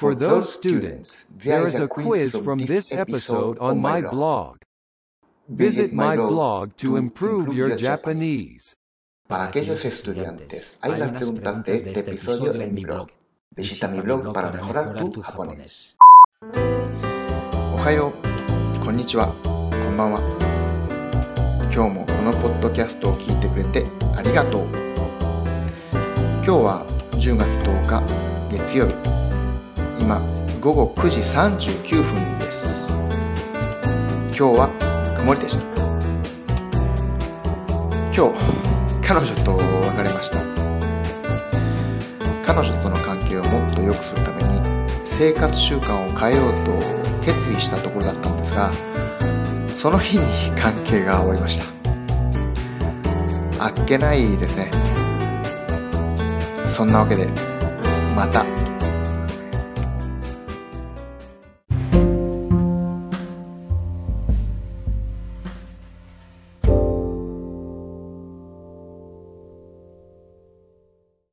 [0.00, 4.56] For those students, there is a quiz from this episode on my blog.
[5.46, 8.72] Visit my blog to improve your Japanese.
[9.28, 13.10] Para aquellos estudiantes, hay unas preguntas de este episodio en mi blog.
[13.54, 15.96] Visita mi blog para mejorar tu japonés.
[17.74, 20.20] おはよう、こんにちは、こんばんは。
[21.70, 23.84] 今日もこのポッドキャストを聞いてくれて
[24.16, 24.66] ありがとう。
[26.42, 26.86] 今日は
[27.18, 28.02] 10月10日
[28.50, 29.19] 月曜日。
[29.98, 30.20] 今
[30.60, 32.90] 午後9時39分です。
[34.26, 35.64] 今日は曇りでした。
[38.14, 40.50] 今日、彼女と別れました。
[42.52, 44.60] 彼女との関係をもっと良くするために
[45.04, 48.72] 生活習慣を変えようと決意したところだったんですが
[49.68, 50.24] その日に
[50.58, 51.64] 関係が終わりました
[53.64, 54.70] あっけないですね
[56.66, 57.28] そんなわけで
[58.16, 58.44] また